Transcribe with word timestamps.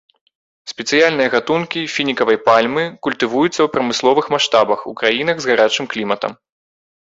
Спецыяльныя 0.71 1.31
гатункі 1.35 1.81
фінікавай 1.95 2.37
пальмы 2.47 2.83
культывуюцца 3.09 3.51
ў 3.63 3.67
прамысловых 3.75 4.25
маштабах 4.37 4.79
ў 4.89 5.03
краінах 5.03 5.37
з 5.47 5.53
гарачым 5.53 5.85
кліматам. 5.95 6.33